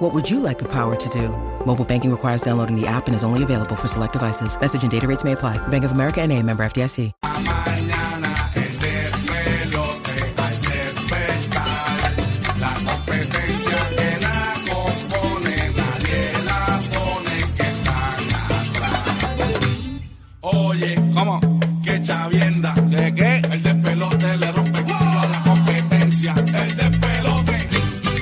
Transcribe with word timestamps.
What 0.00 0.14
would 0.14 0.30
you 0.30 0.40
like 0.40 0.58
the 0.58 0.64
power 0.64 0.96
to 0.96 1.08
do? 1.10 1.28
Mobile 1.66 1.84
banking 1.84 2.10
requires 2.10 2.40
downloading 2.40 2.74
the 2.74 2.86
app 2.86 3.06
and 3.06 3.14
is 3.14 3.22
only 3.22 3.42
available 3.42 3.76
for 3.76 3.86
select 3.86 4.14
devices. 4.14 4.58
Message 4.58 4.82
and 4.82 4.90
data 4.90 5.06
rates 5.06 5.24
may 5.24 5.32
apply. 5.32 5.58
Bank 5.68 5.84
of 5.84 5.92
America 5.92 6.22
and 6.22 6.32
a 6.32 6.42
member 6.42 6.64
FDIC. 6.64 7.12
Mañana 7.20 8.50
el 8.54 8.78
despelote 8.80 10.14
al 10.38 10.60
despertar. 10.62 11.68
La 12.60 12.72
competencia 12.88 13.76
que 13.90 14.08
la 14.24 14.54
compone, 14.72 15.56
nadie 15.76 16.20
la 16.46 16.80
pone 16.94 17.34
que 17.56 17.62
están 17.62 18.20
atrás. 18.56 19.04
Oye, 20.40 20.94
¿cómo? 21.12 21.40
Que 21.84 22.00
chavienda. 22.00 22.72
¿Qué 22.88 23.14
qué? 23.14 23.42
El 23.52 23.62
despelote 23.62 24.36
le 24.38 24.50
rompe 24.52 24.78
el 24.78 24.84
culo 24.84 25.20
a 25.20 25.26
la 25.26 25.42
competencia. 25.42 26.34
El 26.54 26.74
despelote. 26.74 27.58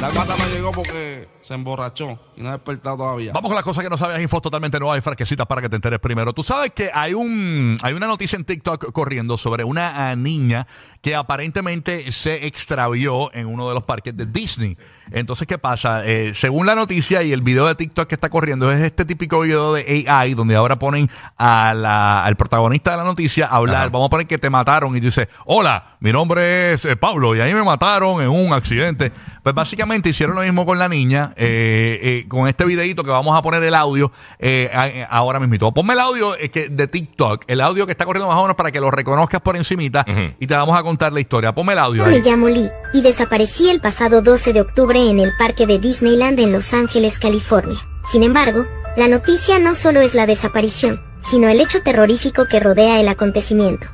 La 0.00 0.10
gata 0.10 0.34
no 0.36 0.47
llegó 0.55 0.72
porque 0.72 1.08
se 1.48 1.55
emborrachó 1.55 2.19
y 2.37 2.43
no 2.43 2.51
ha 2.51 2.52
despertado 2.52 2.98
todavía. 2.98 3.33
Vamos 3.33 3.48
con 3.48 3.55
las 3.56 3.65
cosas 3.65 3.83
que 3.83 3.89
no 3.89 3.97
sabías, 3.97 4.20
infos 4.20 4.43
totalmente 4.43 4.79
nuevas 4.79 4.98
y 4.98 5.01
fresquecitas 5.01 5.47
para 5.47 5.62
que 5.62 5.70
te 5.70 5.77
enteres 5.77 5.98
primero. 5.98 6.34
Tú 6.34 6.43
sabes 6.43 6.73
que 6.73 6.91
hay 6.93 7.15
un 7.15 7.79
hay 7.83 7.95
una 7.95 8.06
noticia 8.06 8.37
en 8.37 8.45
TikTok 8.45 8.93
corriendo 8.93 9.39
sobre 9.39 9.65
una 9.65 10.11
ah, 10.11 10.15
niña 10.15 10.66
que 11.01 11.15
aparentemente 11.15 12.12
se 12.12 12.47
extravió 12.47 13.33
en 13.33 13.47
uno 13.47 13.67
de 13.69 13.75
los 13.75 13.84
parques 13.84 14.14
de 14.14 14.27
Disney. 14.27 14.77
Entonces, 15.11 15.47
¿qué 15.48 15.56
pasa? 15.56 16.03
Eh, 16.05 16.33
según 16.34 16.67
la 16.67 16.75
noticia 16.75 17.22
y 17.22 17.33
el 17.33 17.41
video 17.41 17.67
de 17.67 17.75
TikTok 17.77 18.06
que 18.09 18.15
está 18.17 18.28
corriendo, 18.28 18.70
es 18.70 18.81
este 18.81 19.06
típico 19.06 19.41
video 19.41 19.72
de 19.72 20.05
AI 20.06 20.34
donde 20.34 20.55
ahora 20.55 20.78
ponen 20.78 21.09
a 21.39 21.72
la- 21.75 22.25
al 22.27 22.37
protagonista 22.37 22.91
de 22.91 22.98
la 22.98 23.05
noticia 23.05 23.47
a 23.47 23.56
hablar. 23.56 23.91
Vamos 23.91 24.09
a 24.09 24.11
poner 24.11 24.27
que 24.27 24.37
te 24.37 24.50
mataron 24.50 24.94
y 24.97 25.00
dice, 25.00 25.31
hola, 25.47 25.97
mi 26.00 26.12
nombre 26.12 26.72
es 26.75 26.84
eh, 26.84 26.94
Pablo 26.97 27.34
y 27.34 27.41
ahí 27.41 27.55
me 27.55 27.62
mataron 27.65 28.20
en 28.20 28.28
un 28.28 28.53
accidente. 28.53 29.12
Pues 29.42 29.55
básicamente 29.55 30.11
hicieron 30.11 30.37
lo 30.37 30.42
mismo 30.42 30.67
con 30.67 30.78
la 30.78 30.89
niña, 30.91 31.33
eh, 31.39 31.98
eh, 32.03 32.25
con 32.28 32.48
este 32.48 32.64
videito 32.64 33.05
que 33.05 33.11
vamos 33.11 33.36
a 33.36 33.42
poner 33.42 33.62
el 33.62 33.75
audio 33.75 34.12
eh, 34.39 34.70
eh, 34.72 35.06
ahora 35.08 35.39
mismito. 35.41 35.72
Ponme 35.72 35.94
el 35.94 36.00
audio 36.00 36.36
eh, 36.36 36.50
que, 36.50 36.69
de 36.69 36.89
TikTok, 36.89 37.44
el 37.47 37.61
audio 37.61 37.86
que 37.86 37.92
está 37.92 38.05
corriendo 38.05 38.28
más 38.28 38.36
o 38.39 38.42
menos 38.42 38.56
para 38.56 38.70
que 38.70 38.81
lo 38.81 38.91
reconozcas 38.91 39.41
por 39.41 39.56
encimita 39.56 40.05
y 40.39 40.47
te 40.47 40.55
vamos 40.55 40.78
a 40.78 40.83
contar 40.83 41.12
la 41.12 41.20
historia. 41.20 41.55
Ponme 41.55 41.72
el 41.72 41.78
audio 41.78 42.05
Me 42.06 42.20
llamo 42.20 42.48
Lee 42.48 42.70
y 42.92 43.00
desaparecí 43.00 43.70
el 43.70 43.81
pasado 43.81 44.22
12 44.22 44.53
de 44.53 44.61
octubre 44.61 45.00
en 45.00 45.20
el 45.20 45.33
parque 45.39 45.66
de 45.66 45.78
Disneyland 45.78 46.39
en 46.41 46.53
Los 46.53 46.75
Ángeles, 46.75 47.19
California. 47.19 47.78
Sin 48.11 48.22
embargo, 48.22 48.66
la 48.97 49.09
noticia 49.09 49.59
no 49.59 49.75
solo 49.75 50.00
es 50.00 50.14
la 50.14 50.27
desaparición, 50.27 51.00
sino 51.20 51.48
el 51.48 51.61
hecho 51.61 51.83
terrorífico 51.83 52.47
que 52.47 52.59
rodea 52.61 53.00
el 53.00 53.09
acontecimiento. 53.09 53.86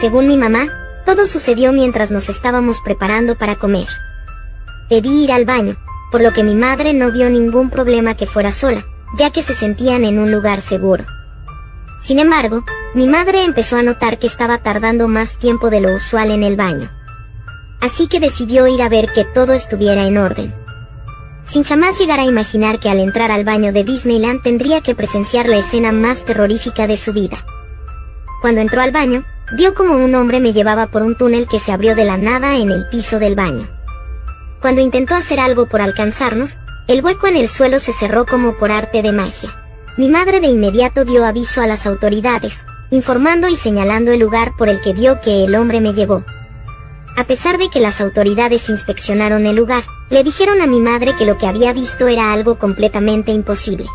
Según 0.00 0.28
mi 0.28 0.36
mamá, 0.36 0.68
todo 1.06 1.26
sucedió 1.26 1.72
mientras 1.72 2.10
nos 2.10 2.28
estábamos 2.28 2.80
preparando 2.82 3.36
para 3.36 3.56
comer. 3.56 3.88
Pedí 4.88 5.24
ir 5.24 5.32
al 5.32 5.44
baño, 5.44 5.76
por 6.10 6.20
lo 6.20 6.32
que 6.32 6.44
mi 6.44 6.54
madre 6.54 6.94
no 6.94 7.10
vio 7.12 7.28
ningún 7.30 7.70
problema 7.70 8.14
que 8.14 8.26
fuera 8.26 8.52
sola, 8.52 8.84
ya 9.16 9.30
que 9.30 9.42
se 9.42 9.54
sentían 9.54 10.04
en 10.04 10.18
un 10.18 10.30
lugar 10.30 10.60
seguro. 10.60 11.04
Sin 12.00 12.18
embargo, 12.18 12.64
mi 12.94 13.08
madre 13.08 13.44
empezó 13.44 13.76
a 13.76 13.82
notar 13.82 14.18
que 14.18 14.26
estaba 14.26 14.58
tardando 14.58 15.08
más 15.08 15.38
tiempo 15.38 15.70
de 15.70 15.80
lo 15.80 15.94
usual 15.94 16.30
en 16.30 16.42
el 16.42 16.56
baño. 16.56 16.90
Así 17.80 18.08
que 18.08 18.20
decidió 18.20 18.66
ir 18.66 18.82
a 18.82 18.88
ver 18.88 19.12
que 19.12 19.24
todo 19.24 19.52
estuviera 19.52 20.06
en 20.06 20.18
orden. 20.18 20.54
Sin 21.44 21.62
jamás 21.62 21.98
llegar 21.98 22.20
a 22.20 22.24
imaginar 22.24 22.80
que 22.80 22.88
al 22.88 22.98
entrar 22.98 23.30
al 23.30 23.44
baño 23.44 23.72
de 23.72 23.84
Disneyland 23.84 24.42
tendría 24.42 24.80
que 24.80 24.94
presenciar 24.94 25.48
la 25.48 25.58
escena 25.58 25.92
más 25.92 26.24
terrorífica 26.24 26.86
de 26.86 26.96
su 26.96 27.12
vida. 27.12 27.44
Cuando 28.40 28.60
entró 28.60 28.80
al 28.80 28.90
baño, 28.90 29.24
vio 29.56 29.74
como 29.74 29.94
un 29.94 30.14
hombre 30.14 30.40
me 30.40 30.52
llevaba 30.52 30.88
por 30.88 31.02
un 31.02 31.16
túnel 31.16 31.46
que 31.46 31.60
se 31.60 31.72
abrió 31.72 31.94
de 31.94 32.04
la 32.04 32.16
nada 32.16 32.56
en 32.56 32.70
el 32.70 32.88
piso 32.88 33.18
del 33.18 33.36
baño. 33.36 33.75
Cuando 34.60 34.80
intentó 34.80 35.14
hacer 35.14 35.40
algo 35.40 35.66
por 35.66 35.80
alcanzarnos, 35.80 36.58
el 36.88 37.04
hueco 37.04 37.26
en 37.26 37.36
el 37.36 37.48
suelo 37.48 37.78
se 37.78 37.92
cerró 37.92 38.26
como 38.26 38.54
por 38.54 38.70
arte 38.70 39.02
de 39.02 39.12
magia. 39.12 39.50
Mi 39.96 40.08
madre 40.08 40.40
de 40.40 40.46
inmediato 40.46 41.04
dio 41.04 41.24
aviso 41.24 41.62
a 41.62 41.66
las 41.66 41.86
autoridades, 41.86 42.64
informando 42.90 43.48
y 43.48 43.56
señalando 43.56 44.12
el 44.12 44.20
lugar 44.20 44.52
por 44.56 44.68
el 44.68 44.80
que 44.80 44.92
vio 44.92 45.20
que 45.20 45.44
el 45.44 45.54
hombre 45.54 45.80
me 45.80 45.94
llevó. 45.94 46.24
A 47.16 47.24
pesar 47.24 47.58
de 47.58 47.70
que 47.70 47.80
las 47.80 48.00
autoridades 48.00 48.68
inspeccionaron 48.68 49.46
el 49.46 49.56
lugar, 49.56 49.84
le 50.10 50.22
dijeron 50.22 50.60
a 50.60 50.66
mi 50.66 50.80
madre 50.80 51.14
que 51.16 51.24
lo 51.24 51.38
que 51.38 51.46
había 51.46 51.72
visto 51.72 52.08
era 52.08 52.32
algo 52.32 52.58
completamente 52.58 53.32
imposible. 53.32 53.86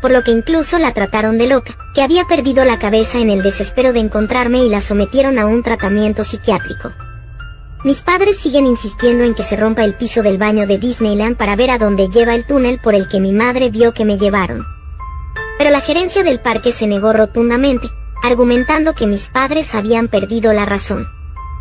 Por 0.00 0.12
lo 0.12 0.22
que 0.22 0.30
incluso 0.30 0.78
la 0.78 0.92
trataron 0.92 1.38
de 1.38 1.48
loca, 1.48 1.76
que 1.94 2.02
había 2.02 2.26
perdido 2.26 2.64
la 2.64 2.78
cabeza 2.78 3.18
en 3.18 3.30
el 3.30 3.42
desespero 3.42 3.92
de 3.92 4.00
encontrarme 4.00 4.58
y 4.58 4.68
la 4.68 4.82
sometieron 4.82 5.38
a 5.38 5.46
un 5.46 5.62
tratamiento 5.62 6.22
psiquiátrico. 6.22 6.92
Mis 7.84 8.02
padres 8.02 8.38
siguen 8.38 8.66
insistiendo 8.66 9.22
en 9.22 9.36
que 9.36 9.44
se 9.44 9.56
rompa 9.56 9.84
el 9.84 9.94
piso 9.94 10.24
del 10.24 10.36
baño 10.36 10.66
de 10.66 10.78
Disneyland 10.78 11.36
para 11.36 11.54
ver 11.54 11.70
a 11.70 11.78
dónde 11.78 12.08
lleva 12.08 12.34
el 12.34 12.44
túnel 12.44 12.80
por 12.80 12.96
el 12.96 13.08
que 13.08 13.20
mi 13.20 13.32
madre 13.32 13.70
vio 13.70 13.94
que 13.94 14.04
me 14.04 14.18
llevaron. 14.18 14.66
Pero 15.58 15.70
la 15.70 15.80
gerencia 15.80 16.24
del 16.24 16.40
parque 16.40 16.72
se 16.72 16.88
negó 16.88 17.12
rotundamente, 17.12 17.88
argumentando 18.20 18.94
que 18.94 19.06
mis 19.06 19.28
padres 19.28 19.76
habían 19.76 20.08
perdido 20.08 20.52
la 20.52 20.64
razón. 20.64 21.06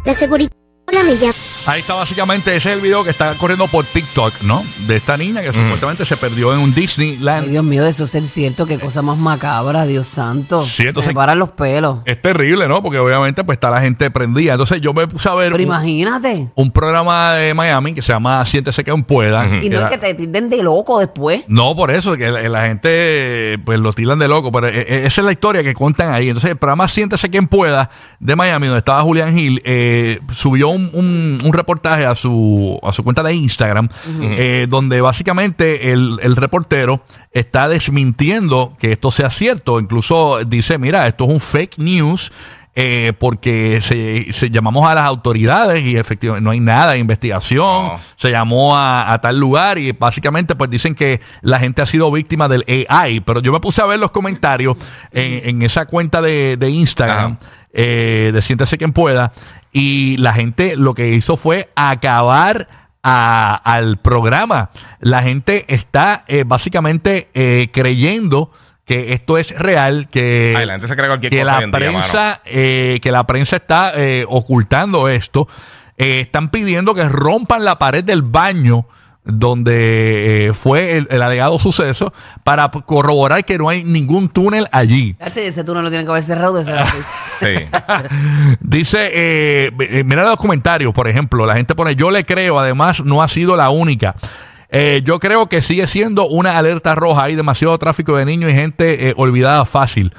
La 0.05 0.15
seguridad 0.15 0.56
me. 0.91 1.31
Ahí 1.65 1.81
está 1.81 1.95
básicamente, 1.95 2.55
ese 2.55 2.69
es 2.69 2.75
el 2.77 2.81
video 2.81 3.03
que 3.03 3.09
está 3.09 3.33
corriendo 3.33 3.67
por 3.67 3.83
TikTok, 3.83 4.41
¿no? 4.43 4.63
De 4.87 4.95
esta 4.95 5.17
niña 5.17 5.41
que 5.41 5.51
supuestamente 5.51 6.05
se 6.05 6.15
perdió 6.15 6.53
en 6.53 6.59
un 6.61 6.69
Ay, 6.69 6.81
Disneyland. 6.81 7.49
Dios 7.49 7.63
mío, 7.65 7.83
de 7.83 7.89
eso 7.89 8.07
ser 8.07 8.25
cierto, 8.25 8.65
qué 8.65 8.79
cosa 8.79 9.01
más 9.01 9.17
macabra, 9.17 9.85
Dios 9.85 10.07
santo. 10.07 10.61
Sí, 10.63 10.83
entonces- 10.87 11.11
Me 11.11 11.15
paran 11.15 11.39
los 11.39 11.49
pelos. 11.49 11.99
Es 12.05 12.21
terrible, 12.21 12.69
¿no? 12.69 12.81
Porque 12.81 12.99
obviamente 12.99 13.43
pues 13.43 13.57
está 13.57 13.69
la 13.69 13.81
gente 13.81 14.09
prendida. 14.11 14.53
Entonces 14.53 14.79
yo 14.79 14.93
me 14.93 15.07
puse 15.07 15.27
a 15.27 15.33
ver 15.35 15.51
Pero 15.51 15.61
un, 15.63 15.67
imagínate. 15.67 16.47
un 16.55 16.71
programa 16.71 17.33
de 17.33 17.53
Miami 17.53 17.93
que 17.93 18.01
se 18.01 18.13
llama 18.13 18.45
Siéntese 18.45 18.85
que 18.85 18.93
pueda. 19.03 19.45
Y 19.57 19.61
que 19.61 19.69
no 19.69 19.77
era- 19.77 19.85
es 19.87 19.91
que 19.91 19.97
te 19.97 20.13
tilden 20.13 20.49
de 20.49 20.63
loco 20.63 20.99
después. 20.99 21.41
No, 21.49 21.75
por 21.75 21.91
eso, 21.91 22.15
que 22.15 22.31
la, 22.31 22.47
la 22.47 22.67
gente 22.67 23.59
pues 23.65 23.77
lo 23.79 23.91
tiran 23.91 24.19
de 24.19 24.27
loco, 24.29 24.51
pero 24.53 24.67
eh, 24.69 24.85
eh, 24.87 25.01
esa 25.05 25.19
es 25.21 25.25
la 25.25 25.31
historia 25.33 25.63
que 25.63 25.73
cuentan 25.73 26.13
ahí. 26.13 26.29
Entonces, 26.29 26.51
el 26.51 26.57
programa 26.57 26.87
Siéntese 26.87 27.29
quien 27.29 27.47
pueda 27.47 27.89
de 28.21 28.35
Miami, 28.37 28.67
donde 28.67 28.79
estaba 28.79 29.01
Julián 29.01 29.37
Hill, 29.37 29.61
eh, 29.65 30.19
subió 30.33 30.69
un, 30.69 30.76
un- 30.93 31.41
un 31.43 31.53
reportaje 31.53 32.05
a 32.05 32.15
su, 32.15 32.79
a 32.83 32.91
su 32.93 33.03
cuenta 33.03 33.23
de 33.23 33.33
Instagram, 33.33 33.89
eh, 34.21 34.67
donde 34.69 35.01
básicamente 35.01 35.91
el, 35.91 36.17
el 36.21 36.35
reportero 36.35 37.01
está 37.31 37.67
desmintiendo 37.67 38.75
que 38.79 38.91
esto 38.93 39.11
sea 39.11 39.29
cierto. 39.29 39.79
Incluso 39.79 40.39
dice, 40.45 40.77
mira, 40.77 41.07
esto 41.07 41.25
es 41.25 41.33
un 41.33 41.39
fake 41.39 41.77
news. 41.77 42.31
Eh, 42.79 43.13
porque 43.17 43.79
se, 43.81 44.31
se 44.33 44.51
llamamos 44.51 44.87
a 44.87 44.93
las 44.93 45.05
autoridades 45.05 45.83
y 45.83 45.97
efectivamente 45.97 46.43
no 46.43 46.51
hay 46.51 46.59
nada 46.59 46.91
de 46.91 46.99
investigación, 46.99 47.87
No. 47.87 47.99
se 48.17 48.29
llamó 48.29 48.77
a, 48.77 49.11
a 49.11 49.19
tal 49.19 49.39
lugar 49.39 49.79
y 49.79 49.93
básicamente 49.93 50.53
pues 50.55 50.69
dicen 50.69 50.93
que 50.93 51.19
la 51.41 51.57
gente 51.57 51.81
ha 51.81 51.87
sido 51.87 52.11
víctima 52.11 52.47
del 52.47 52.63
AI, 52.87 53.21
pero 53.21 53.41
yo 53.41 53.51
me 53.51 53.59
puse 53.59 53.81
a 53.81 53.87
ver 53.87 53.97
los 53.99 54.11
comentarios 54.11 54.77
en, 55.11 55.49
en 55.49 55.61
esa 55.63 55.87
cuenta 55.87 56.21
de, 56.21 56.55
de 56.57 56.69
Instagram, 56.69 57.37
eh, 57.73 58.29
de 58.31 58.41
Siéntese 58.43 58.77
quien 58.77 58.93
pueda, 58.93 59.33
y 59.73 60.17
la 60.17 60.33
gente 60.33 60.75
lo 60.75 60.93
que 60.93 61.09
hizo 61.15 61.35
fue 61.35 61.71
acabar 61.75 62.67
a- 63.01 63.55
al 63.63 63.97
programa. 63.97 64.69
La 64.99 65.23
gente 65.23 65.65
está 65.73 66.25
eh, 66.27 66.43
básicamente 66.45 67.29
eh, 67.33 67.69
creyendo 67.73 68.51
que 68.87 69.11
esto 69.11 69.37
es 69.37 69.51
real, 69.59 70.07
que, 70.09 70.55
Ay, 70.57 70.65
la 70.65 70.73
gente 70.73 70.87
se 70.87 70.95
cree 70.95 71.07
cualquier 71.07 71.29
que 71.29 71.41
cosa 71.41 71.53
la 71.53 71.59
día, 71.59 71.71
prensa, 71.71 72.41
eh, 72.45 72.99
que 73.01 73.11
la 73.11 73.27
prensa 73.27 73.57
está 73.57 73.91
eh, 73.95 74.25
ocultando 74.27 75.09
esto. 75.09 75.47
Eh, 75.97 76.21
están 76.21 76.49
pidiendo 76.49 76.95
que 76.95 77.03
rompan 77.03 77.65
la 77.65 77.77
pared 77.77 78.03
del 78.03 78.21
baño 78.21 78.87
donde 79.27 80.47
eh, 80.47 80.53
fue 80.53 80.97
el, 80.97 81.07
el 81.11 81.21
alegado 81.21 81.59
suceso 81.59 82.13
para 82.43 82.69
corroborar 82.69 83.43
que 83.43 83.57
no 83.57 83.67
hay 83.69 83.83
ningún 83.83 84.29
túnel 84.29 84.67
allí. 84.71 85.15
Ese, 85.19 85.47
ese 85.47 85.63
túnel 85.63 85.83
lo 85.83 85.89
tienen 85.89 86.05
que 86.05 86.11
haber 86.11 86.23
cerrado. 86.23 86.63
Sí. 87.37 87.53
Dice, 88.61 89.11
eh, 89.13 89.71
eh, 89.79 90.03
mira 90.03 90.23
los 90.23 90.37
comentarios, 90.37 90.91
por 90.93 91.07
ejemplo, 91.07 91.45
la 91.45 91.53
gente 91.53 91.75
pone, 91.75 91.95
yo 91.95 92.09
le 92.09 92.25
creo, 92.25 92.57
además 92.57 93.03
no 93.03 93.21
ha 93.21 93.27
sido 93.27 93.55
la 93.55 93.69
única. 93.69 94.15
Eh, 94.69 95.01
yo 95.03 95.19
creo 95.19 95.47
que 95.47 95.61
sigue 95.61 95.87
siendo 95.87 96.27
una 96.27 96.57
alerta 96.57 96.95
roja, 96.95 97.23
hay 97.23 97.35
demasiado 97.35 97.77
tráfico 97.77 98.17
de 98.17 98.25
niños 98.25 98.51
y 98.51 98.53
gente 98.53 99.09
eh, 99.09 99.13
olvidada 99.15 99.65
fácil. 99.65 100.13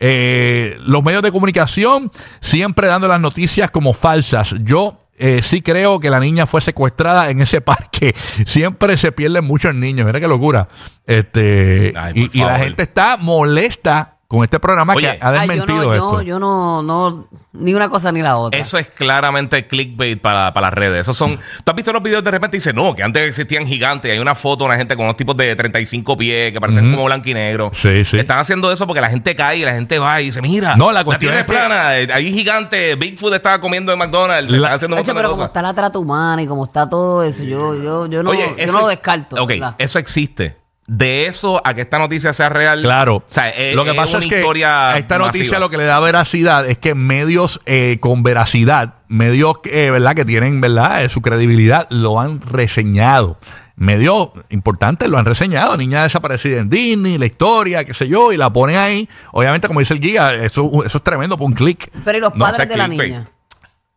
Eh, 0.00 0.76
los 0.84 1.02
medios 1.02 1.22
de 1.22 1.32
comunicación 1.32 2.10
siempre 2.40 2.88
dando 2.88 3.08
las 3.08 3.20
noticias 3.20 3.70
como 3.70 3.94
falsas. 3.94 4.54
Yo 4.62 5.00
eh, 5.16 5.40
sí 5.42 5.62
creo 5.62 6.00
que 6.00 6.10
la 6.10 6.20
niña 6.20 6.46
fue 6.46 6.60
secuestrada 6.60 7.30
en 7.30 7.40
ese 7.40 7.60
parque. 7.62 8.14
Siempre 8.46 8.96
se 8.96 9.12
pierden 9.12 9.44
muchos 9.44 9.74
niños. 9.74 10.06
Mira 10.06 10.20
qué 10.20 10.28
locura. 10.28 10.68
Este, 11.06 11.92
Ay, 11.96 12.30
y, 12.32 12.38
la 12.40 12.58
gente 12.58 12.82
está 12.82 13.16
molesta 13.16 14.13
con 14.28 14.42
este 14.42 14.58
programa 14.58 14.94
Oye. 14.94 15.18
que 15.18 15.18
ha 15.22 15.28
Ay, 15.30 15.34
yo 15.34 15.40
desmentido 15.54 15.84
no, 15.84 15.94
esto. 15.94 16.22
yo, 16.22 16.22
yo 16.22 16.38
no, 16.40 16.82
no, 16.82 17.28
ni 17.52 17.72
una 17.74 17.88
cosa 17.88 18.10
ni 18.10 18.20
la 18.22 18.36
otra. 18.36 18.58
Eso 18.58 18.78
es 18.78 18.88
claramente 18.88 19.66
clickbait 19.68 20.20
para, 20.20 20.52
para 20.52 20.68
las 20.68 20.74
redes. 20.74 21.02
Esos 21.02 21.16
son. 21.16 21.36
Tú 21.36 21.70
has 21.70 21.74
visto 21.76 21.92
los 21.92 22.02
videos 22.02 22.24
de 22.24 22.30
repente 22.32 22.56
y 22.56 22.58
dices, 22.58 22.74
no, 22.74 22.94
que 22.96 23.02
antes 23.04 23.22
existían 23.28 23.64
gigantes. 23.66 24.10
Hay 24.10 24.18
una 24.18 24.34
foto 24.34 24.64
de 24.64 24.70
una 24.70 24.76
gente 24.76 24.96
con 24.96 25.04
unos 25.04 25.16
tipos 25.16 25.36
de 25.36 25.54
35 25.54 26.16
pies 26.16 26.52
que 26.52 26.60
parecen 26.60 26.90
como 26.90 27.04
blanco 27.04 27.28
y 27.28 27.34
negro. 27.34 27.70
Sí, 27.74 28.04
sí. 28.04 28.18
Están 28.18 28.38
haciendo 28.38 28.72
eso 28.72 28.86
porque 28.86 29.00
la 29.00 29.10
gente 29.10 29.36
cae 29.36 29.58
y 29.58 29.62
la 29.64 29.72
gente 29.72 29.98
va 30.00 30.20
y 30.20 30.26
dice, 30.26 30.42
mira, 30.42 30.74
No, 30.74 30.90
la 30.90 31.04
cuestión 31.04 31.34
es 31.34 31.44
plana. 31.44 31.88
Hay 31.90 32.32
gigantes. 32.32 32.98
Bigfoot 32.98 33.34
estaba 33.34 33.60
comiendo 33.60 33.92
en 33.92 33.98
McDonald's. 33.98 34.50
La- 34.50 34.74
están 34.74 34.74
haciendo 34.74 34.96
de 34.96 35.04
pero 35.04 35.28
como 35.28 35.36
cosas. 35.36 35.46
está 35.48 35.62
la 35.62 35.74
trata 35.74 35.98
humana 35.98 36.42
y 36.42 36.46
como 36.46 36.64
está 36.64 36.88
todo 36.88 37.22
eso, 37.22 37.44
yo, 37.44 37.74
yo, 37.80 38.06
yo 38.06 38.22
no, 38.22 38.30
Oye, 38.30 38.46
yo 38.58 38.64
eso 38.64 38.72
no 38.72 38.80
lo 38.80 38.88
descarto. 38.88 39.36
Ok, 39.40 39.50
¿verdad? 39.50 39.74
eso 39.78 39.98
existe. 39.98 40.56
De 40.86 41.26
eso 41.26 41.62
a 41.64 41.72
que 41.72 41.80
esta 41.80 41.98
noticia 41.98 42.32
sea 42.32 42.50
real. 42.50 42.82
Claro. 42.82 43.16
O 43.16 43.24
sea, 43.30 43.48
es, 43.48 43.74
lo 43.74 43.84
que 43.84 43.90
es 43.90 43.96
pasa 43.96 44.18
una 44.18 44.26
es 44.26 44.30
que 44.30 44.38
historia 44.38 44.90
a 44.90 44.98
esta 44.98 45.18
noticia 45.18 45.44
masiva. 45.44 45.58
lo 45.60 45.70
que 45.70 45.78
le 45.78 45.84
da 45.84 45.98
veracidad 46.00 46.68
es 46.68 46.76
que 46.76 46.94
medios 46.94 47.60
eh, 47.64 47.96
con 48.00 48.22
veracidad, 48.22 48.96
medios 49.08 49.56
eh, 49.64 49.90
verdad 49.90 50.14
que 50.14 50.24
tienen 50.26 50.60
verdad 50.60 51.02
Eh, 51.02 51.08
su 51.08 51.22
credibilidad, 51.22 51.86
lo 51.90 52.20
han 52.20 52.40
reseñado. 52.42 53.38
Medios 53.76 54.28
importantes 54.50 55.08
lo 55.08 55.18
han 55.18 55.24
reseñado. 55.24 55.76
Niña 55.76 56.02
desaparecida 56.02 56.60
en 56.60 56.68
Disney, 56.68 57.18
la 57.18 57.26
historia, 57.26 57.84
qué 57.84 57.94
sé 57.94 58.06
yo, 58.06 58.32
y 58.32 58.36
la 58.36 58.52
ponen 58.52 58.76
ahí. 58.76 59.08
Obviamente, 59.32 59.66
como 59.66 59.80
dice 59.80 59.94
el 59.94 60.00
guía, 60.00 60.34
eso, 60.34 60.70
eso 60.84 60.98
es 60.98 61.02
tremendo 61.02 61.36
por 61.38 61.46
un 61.46 61.54
clic. 61.54 61.90
Pero 62.04 62.18
¿y 62.18 62.20
los 62.20 62.34
No 62.34 62.44
padres 62.44 62.56
sea 62.56 62.66
de 62.66 62.76
la 62.76 62.88
niña? 62.88 63.28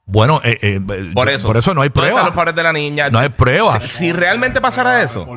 Bueno, 0.09 0.39
eh, 0.41 0.57
eh, 0.61 0.79
Por 1.13 1.27
eso. 1.27 1.45
por 1.47 1.57
eso 1.57 1.73
no 1.73 1.81
hay 1.81 1.89
¿Dónde 1.89 1.99
están 1.99 2.11
pruebas. 2.13 2.25
los 2.27 2.33
padres 2.35 2.55
de 2.55 2.63
la 2.63 2.71
niña? 2.71 3.09
No 3.09 3.19
hay 3.19 3.27
pruebas. 3.27 3.83
Si, 3.83 3.89
si 3.89 4.13
realmente 4.13 4.61
pasara 4.61 5.03
eso. 5.03 5.25
No, 5.25 5.35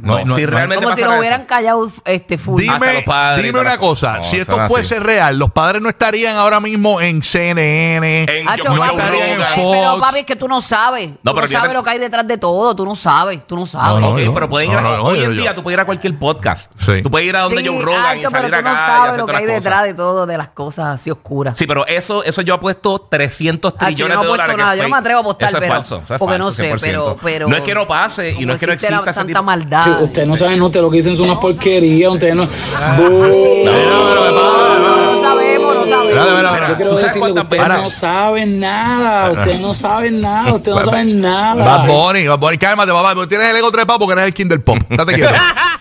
No, 0.00 0.24
no, 0.24 0.36
si 0.36 0.42
no- 0.42 0.46
realmente 0.50 0.76
Como 0.84 0.94
si 0.94 1.00
pasara 1.02 1.14
lo 1.14 1.18
hubieran 1.20 1.40
eso. 1.40 1.48
callado 1.48 1.90
este 2.04 2.38
full. 2.38 2.62
Hasta 2.62 2.74
Dime, 2.74 2.94
los 2.94 3.02
padres 3.02 3.40
y 3.42 3.46
dime 3.48 3.58
todas 3.58 3.72
una 3.74 3.78
cosa, 3.80 4.22
si 4.22 4.36
No, 4.36 4.42
esto 4.42 4.60
así. 4.60 4.72
fuese 4.72 5.00
real, 5.00 5.36
los 5.36 5.50
padres 5.50 5.82
no 5.82 5.88
estarían 5.88 6.36
ahora 6.36 6.60
mismo 6.60 7.00
en 7.00 7.24
CNN. 7.24 8.24
En 8.28 8.48
Hacho, 8.48 8.64
Joe 8.68 8.74
no 8.76 8.80
papi, 8.82 8.96
estarían 8.98 9.28
en 9.30 9.36
pero- 9.38 9.48
Fox. 9.56 9.78
pero 9.78 9.98
papi, 10.00 10.18
es 10.20 10.24
que 10.26 10.36
tú 10.36 10.46
no 10.48 10.60
sabes. 10.60 11.08
No, 11.08 11.14
tú 11.14 11.18
no 11.24 11.34
pero 11.34 11.46
sabes 11.48 11.50
fíjate- 11.62 11.74
lo 11.74 11.82
que 11.82 11.90
hay 11.90 11.98
detrás 11.98 12.28
de 12.28 12.38
todo. 12.38 12.76
Tú 12.76 12.84
no 12.84 12.94
sabes. 12.94 13.44
Tú 13.48 13.56
no 13.56 13.66
sabes. 13.66 14.00
No, 14.00 14.10
Ok, 14.10 14.20
no, 14.20 14.32
pero 14.34 14.48
pueden 14.48 14.70
ir 14.70 14.74
no, 14.74 14.78
a- 14.78 14.82
no, 14.82 14.96
no, 14.98 15.02
hoy 15.02 15.18
yo- 15.18 15.24
en 15.24 15.32
día 15.32 15.44
yo- 15.46 15.54
tú 15.56 15.62
puedes 15.64 15.76
ir 15.76 15.80
a 15.80 15.84
cualquier 15.86 16.16
podcast. 16.18 16.70
Sí. 16.76 17.02
Tú 17.02 17.10
puedes 17.10 17.28
ir 17.28 17.36
a 17.36 17.40
donde 17.40 17.62
Sí, 17.62 17.66
Joe 17.68 17.82
Rogan 17.82 18.04
Hacho, 18.06 18.18
y 18.28 18.30
salir 18.30 18.32
pero 18.32 18.48
tú 18.48 18.54
acá 18.54 18.62
no 18.62 18.72
y 18.72 18.76
sabes 18.86 19.08
hacer 19.08 19.20
lo 19.20 19.26
que 19.26 19.36
hay 19.36 19.44
cosas. 19.46 19.64
detrás 19.64 19.82
de 19.82 19.94
todo, 19.94 20.26
de 20.26 20.38
las 20.38 20.48
cosas 20.50 20.86
así 21.00 21.10
oscuras. 21.10 21.58
Sí, 21.58 21.66
pero 21.66 21.84
eso, 21.88 22.22
eso 22.22 22.42
yo 22.42 22.54
apuesto 22.54 23.00
300 23.10 23.74
Hacho, 23.76 24.03
yo 24.08 24.08
trillones 24.08 24.16
no 24.16 24.22
de 24.22 24.26
apuesto 24.28 24.52
dólares. 24.52 24.56
nada, 24.58 24.72
es 24.72 24.76
yo 24.78 24.82
no 24.84 24.88
me 24.88 24.96
atrevo 24.98 25.18
a 25.18 25.20
apostar, 25.22 25.48
Eso 25.48 25.56
es 25.58 25.62
pero- 25.62 25.74
falso. 25.74 26.00
eso 26.04 26.14
es 26.14 26.18
porque 26.18 26.34
falso, 26.34 26.46
no 26.46 26.52
sé, 26.52 26.70
100%. 26.70 26.80
pero- 26.82 27.16
pero- 27.22 27.48
no 27.48 27.56
es 27.56 27.62
que 27.62 27.74
no 27.74 27.86
pase 27.88 28.30
y 28.38 28.46
no 28.46 28.52
es 28.54 28.60
que 28.60 28.66
no 28.66 28.72
exista 28.72 28.96
ese 28.96 29.04
tanta 29.04 29.24
tipo. 29.26 29.42
maldad. 29.42 29.84
Sí, 29.84 29.90
ustedes 30.04 30.28
no 30.28 30.36
saben, 30.36 30.58
no, 30.58 30.66
ustedes 30.66 30.82
lo 30.84 30.90
que 30.90 30.96
dicen 30.98 31.16
son 31.16 31.26
unas 31.26 31.38
porquerías, 31.38 32.12
ustedes 32.12 32.34
no... 32.36 32.44
No, 32.44 32.50
no 35.12 35.22
sabemos, 35.22 35.74
no 35.74 35.86
sabemos. 35.86 36.12
Mira, 36.12 36.24
mira, 36.24 36.36
mira. 36.36 36.52
Mira, 36.52 36.68
Yo 36.68 36.76
quiero 36.76 36.90
¿tú 36.92 36.96
sabes 36.98 37.14
decirle 37.14 37.34
que 37.34 37.40
ustedes 37.40 37.68
no 37.68 37.90
saben 37.90 38.60
nada, 38.60 39.30
ustedes 39.30 39.60
no 39.60 39.74
saben 39.74 40.20
nada, 40.20 40.54
ustedes 40.54 40.78
no 40.78 40.84
saben 40.84 41.22
Bad 41.22 41.30
nada. 41.30 41.86
Bunny, 41.86 42.26
Bad 42.26 42.38
Bunny, 42.38 42.58
cálmate, 42.58 42.92
papá. 42.92 43.14
Tienes 43.28 43.50
el 43.50 43.56
ego 43.56 43.70
trepado 43.70 43.98
porque 43.98 44.12
eres 44.14 44.26
el 44.26 44.34
king 44.34 44.46
del 44.46 44.60
pop. 44.62 44.78
Date 44.88 45.14
quieto. 45.14 45.32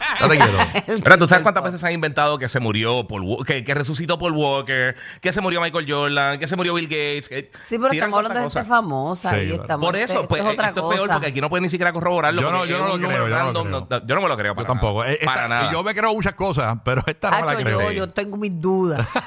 Mira, 0.87 1.17
¿tú 1.17 1.27
sabes 1.27 1.43
cuántas 1.43 1.63
veces 1.63 1.79
se 1.81 1.87
han 1.87 1.93
inventado 1.93 2.37
que 2.37 2.47
se 2.47 2.59
murió 2.59 3.07
Paul 3.07 3.45
que, 3.45 3.63
que 3.63 3.73
resucitó 3.73 4.17
Paul 4.17 4.33
Walker, 4.33 4.95
que 5.21 5.31
se 5.31 5.41
murió 5.41 5.61
Michael 5.61 5.85
Jordan, 5.91 6.39
que 6.39 6.47
se 6.47 6.55
murió 6.55 6.73
Bill 6.73 6.85
Gates? 6.87 7.29
que 7.29 7.51
Sí, 7.63 7.77
pero 7.77 7.91
estamos 7.93 8.17
hablando 8.17 8.39
de 8.41 8.49
gente 8.49 8.67
famosa 8.67 9.31
Sí, 9.31 9.37
y 9.37 9.47
claro. 9.47 9.61
estamos. 9.63 9.85
Por 9.85 9.95
esto 9.95 10.19
eso, 10.19 10.27
pues, 10.27 10.41
es 10.43 10.47
otra 10.47 10.67
esto 10.69 10.81
cosa. 10.81 10.95
es 10.95 11.01
peor 11.01 11.09
porque 11.11 11.27
aquí 11.27 11.41
no 11.41 11.49
pueden 11.49 11.63
ni 11.63 11.69
siquiera 11.69 11.93
corroborarlo. 11.93 12.41
Yo 12.41 12.51
no- 12.51 12.65
yo 12.65 12.75
es 12.77 12.81
no 12.81 12.87
lo 12.89 12.93
creo, 12.95 13.07
número 13.09 13.27
yo 13.27 13.29
no 13.29 13.39
lo 13.39 13.45
random, 13.45 13.67
creo. 13.67 13.87
no- 13.99 14.07
yo 14.07 14.15
no 14.15 14.21
me 14.21 14.27
lo 14.27 14.37
creo 14.37 14.51
Yo 14.51 14.55
para 14.55 14.67
tampoco. 14.67 14.99
nada. 15.01 15.11
Eh, 15.11 15.17
esta- 15.19 15.25
para 15.25 15.47
nada. 15.47 15.71
Yo 15.71 15.83
me 15.83 15.93
creo 15.95 16.13
muchas 16.13 16.33
cosas, 16.33 16.77
pero 16.83 17.03
esta 17.07 17.29
no 17.31 17.45
me 17.45 17.53
la 17.53 17.59
creo. 17.61 17.81
yo, 17.81 17.91
yo 17.91 18.09
tengo 18.09 18.37
mis 18.37 18.59
dudas. 18.59 19.05